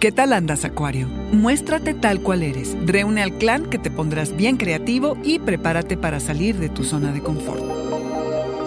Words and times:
¿Qué 0.00 0.12
tal 0.12 0.32
andas, 0.32 0.64
Acuario? 0.64 1.08
Muéstrate 1.32 1.92
tal 1.92 2.22
cual 2.22 2.44
eres, 2.44 2.76
reúne 2.86 3.20
al 3.20 3.32
clan 3.32 3.68
que 3.68 3.78
te 3.78 3.90
pondrás 3.90 4.36
bien 4.36 4.56
creativo 4.56 5.16
y 5.24 5.40
prepárate 5.40 5.96
para 5.96 6.20
salir 6.20 6.56
de 6.58 6.68
tu 6.68 6.84
zona 6.84 7.10
de 7.10 7.20
confort. 7.20 7.60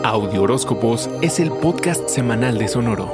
Audio 0.04 0.42
Horóscopos 0.42 1.10
es 1.22 1.40
el 1.40 1.50
podcast 1.50 2.10
semanal 2.10 2.58
de 2.58 2.68
Sonoro. 2.68 3.10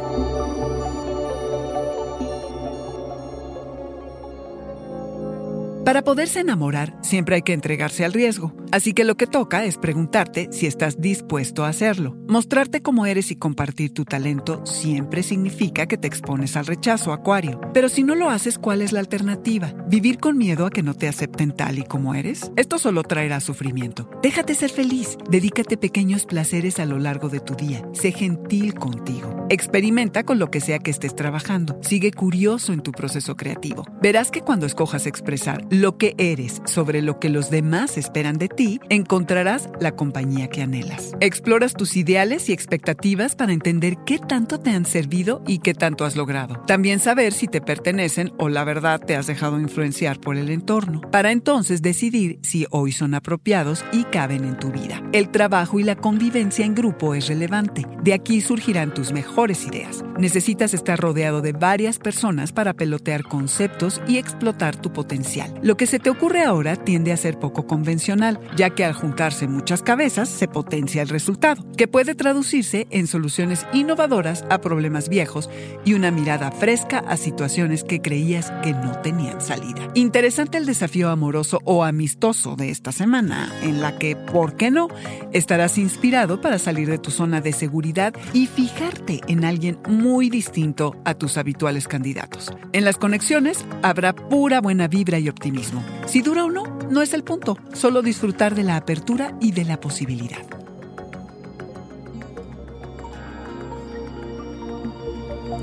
Para 5.86 6.02
poderse 6.02 6.39
enamorar, 6.39 6.96
siempre 7.04 7.36
hay 7.36 7.43
que 7.43 7.54
entregarse 7.54 8.04
al 8.04 8.14
riesgo. 8.14 8.52
Así 8.72 8.94
que 8.94 9.06
lo 9.06 9.16
que 9.16 9.28
toca 9.28 9.66
es 9.66 9.78
preguntarte 9.78 10.50
si 10.52 10.68
estás 10.68 11.00
dispuesto 11.00 11.64
a 11.64 11.70
hacerlo. 11.70 12.18
Mostrarte 12.28 12.82
como 12.82 13.06
eres 13.06 13.32
y 13.32 13.36
compartir 13.38 13.94
tu 13.94 14.04
talento 14.04 14.66
siempre 14.66 15.24
significa 15.24 15.86
que 15.88 15.98
te 15.98 16.08
expones 16.08 16.58
al 16.58 16.66
rechazo, 16.66 17.14
Acuario. 17.14 17.61
Pero 17.74 17.88
si 17.88 18.04
no 18.04 18.16
lo 18.16 18.30
haces, 18.30 18.60
¿cuál 18.60 18.82
es 18.82 18.92
la 18.92 19.00
alternativa? 19.00 19.74
¿Vivir 19.88 20.20
con 20.20 20.38
miedo 20.38 20.66
a 20.66 20.70
que 20.70 20.84
no 20.84 20.94
te 20.94 21.08
acepten 21.08 21.52
tal 21.52 21.80
y 21.80 21.84
como 21.84 22.14
eres? 22.14 22.52
Esto 22.58 22.78
solo 22.78 23.04
traerá 23.04 23.39
sufrimiento. 23.39 24.10
Déjate 24.22 24.54
ser 24.56 24.70
feliz. 24.70 25.18
Dedícate 25.30 25.78
pequeños 25.78 26.25
placeres 26.25 26.80
a 26.80 26.86
lo 26.86 27.00
largo 27.00 27.30
de 27.30 27.39
tu 27.39 27.56
día. 27.56 27.88
Sé 27.94 28.11
gentil 28.11 28.74
contigo. 28.74 29.46
Experimenta 29.50 30.24
con 30.24 30.39
lo 30.39 30.52
que 30.52 30.60
sea 30.60 30.80
que 30.80 30.92
estés 30.92 31.16
trabajando. 31.16 31.80
Sigue 31.82 32.11
curioso 32.11 32.73
en 32.73 32.81
tu 32.81 32.92
proceso 32.92 33.38
creativo. 33.38 33.86
Verás 34.02 34.30
que 34.30 34.42
cuando 34.42 34.66
escojas 34.66 35.06
expresar 35.06 35.66
lo 35.70 35.97
que 35.97 36.16
eres 36.17 36.61
sobre 36.66 37.02
lo 37.02 37.20
que 37.20 37.30
los 37.30 37.50
demás 37.50 37.97
esperan 37.97 38.38
de 38.38 38.50
ti, 38.50 38.56
encontrarás 38.89 39.70
la 39.80 39.92
compañía 39.92 40.47
que 40.50 40.61
anhelas. 40.61 41.14
Exploras 41.20 41.73
tus 41.73 41.95
ideales 41.95 42.50
y 42.50 42.53
expectativas 42.53 43.36
para 43.36 43.53
entender 43.53 43.97
qué 44.06 44.20
tanto 44.20 44.59
te 44.59 44.72
han 44.72 44.86
servido 44.86 45.44
y 45.47 45.59
qué 45.59 45.73
tanto 45.73 46.05
has 46.05 46.16
logrado. 46.16 46.63
También 46.66 47.00
saber 47.00 47.33
si 47.33 47.47
te 47.47 47.61
pertenecen 47.61 48.33
o 48.38 48.50
la 48.50 48.63
verdad 48.63 49.00
te 49.00 49.16
has 49.16 49.28
dejado 49.28 49.59
influenciar 49.59 50.19
por 50.19 50.38
el 50.38 50.50
entorno, 50.50 51.02
para 51.11 51.31
entonces 51.31 51.81
decidir 51.81 52.39
si 52.41 52.66
hoy 52.72 52.91
son 52.91 53.13
apropiados 53.13 53.85
y 53.91 54.03
caben 54.05 54.44
en 54.44 54.58
tu 54.58 54.72
vida. 54.72 55.02
El 55.13 55.30
trabajo 55.30 55.80
y 55.80 55.83
la 55.83 55.95
convivencia 55.95 56.66
en 56.66 56.75
grupo 56.75 57.13
es 57.13 57.28
relevante. 57.28 57.85
De 58.02 58.13
aquí 58.13 58.41
surgirán 58.41 58.94
tus 58.94 59.11
mejores 59.11 59.66
ideas. 59.66 60.03
Necesitas 60.17 60.73
estar 60.73 61.00
rodeado 61.00 61.41
de 61.41 61.52
varias 61.52 62.00
personas 62.00 62.52
para 62.52 62.73
pelotear 62.73 63.23
conceptos 63.23 64.02
y 64.08 64.17
explotar 64.17 64.75
tu 64.75 64.91
potencial. 64.91 65.53
Lo 65.61 65.78
que 65.78 65.85
se 65.85 66.00
te 66.00 66.09
ocurre 66.09 66.44
ahora 66.44 66.75
tiende 66.75 67.11
a 67.11 67.17
ser 67.17 67.38
poco 67.38 67.67
convencional, 67.67 68.39
ya 68.56 68.70
que 68.70 68.86
al 68.86 68.94
juntarse 68.94 69.48
muchas 69.48 69.81
cabezas 69.81 70.30
se 70.30 70.48
potencia 70.48 71.02
el 71.02 71.09
resultado, 71.09 71.66
que 71.78 71.88
puede 71.88 72.16
traducirse 72.16 72.88
en 72.90 73.08
soluciones 73.08 73.66
innovadoras 73.73 74.45
a 74.50 74.59
problemas 74.62 75.09
viejos 75.09 75.50
y 75.86 75.94
una 75.94 76.12
mirada 76.12 76.52
fresca 76.52 77.00
a 77.00 77.18
situaciones 77.18 77.84
que 77.84 78.02
creías 78.02 78.52
que 78.64 78.73
no 78.73 79.00
tenían 79.02 79.42
salida. 79.42 79.90
Interesante 79.94 80.58
el 80.58 80.66
desafío 80.66 81.09
amoroso 81.09 81.59
o 81.66 81.84
amistoso 81.84 82.56
de 82.56 82.70
esta 82.70 82.92
semana, 82.92 83.52
en 83.62 83.81
la 83.81 83.98
que, 83.98 84.16
¿por 84.16 84.56
qué 84.56 84.72
no?, 84.72 84.88
estarás 85.34 85.78
inspirado 85.78 86.42
para 86.42 86.59
salir 86.59 86.90
de 86.90 86.98
tu 86.98 87.12
zona 87.12 87.42
de 87.42 87.53
seguridad 87.53 88.14
y 88.34 88.48
fijarte 88.48 89.22
en 89.28 89.45
alguien 89.45 89.80
muy 89.88 90.30
distinto 90.30 90.95
a 91.06 91.14
tus 91.14 91.38
habituales 91.38 91.88
candidatos. 91.88 92.52
En 92.73 92.86
las 92.86 92.98
conexiones 92.98 93.66
habrá 93.81 94.14
pura 94.14 94.62
buena 94.62 94.88
vibra 94.88 95.20
y 95.20 95.30
optimismo 95.30 95.84
si 96.08 96.22
dura 96.22 96.45
o 96.45 96.50
no, 96.50 96.64
no 96.90 97.02
es 97.02 97.14
el 97.14 97.23
punto, 97.23 97.58
solo 97.73 98.02
de 98.38 98.63
la 98.63 98.77
apertura 98.77 99.33
y 99.41 99.52
de 99.52 99.66
la 99.66 99.80
posibilidad. 99.80 100.38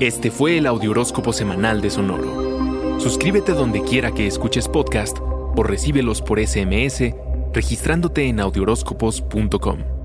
Este 0.01 0.29
fue 0.29 0.57
el 0.57 0.67
Audioróscopo 0.67 1.31
Semanal 1.31 1.81
de 1.81 1.89
Sonoro. 1.89 2.99
Suscríbete 2.99 3.53
donde 3.53 3.81
quiera 3.81 4.11
que 4.11 4.27
escuches 4.27 4.67
podcast 4.67 5.17
o 5.21 5.63
recíbelos 5.63 6.21
por 6.21 6.45
SMS 6.45 7.13
registrándote 7.53 8.27
en 8.27 8.41
audioróscopos.com. 8.41 10.04